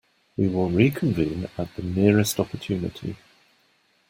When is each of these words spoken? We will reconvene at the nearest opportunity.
We 0.35 0.47
will 0.47 0.71
reconvene 0.71 1.47
at 1.59 1.75
the 1.75 1.83
nearest 1.83 2.39
opportunity. 2.39 3.17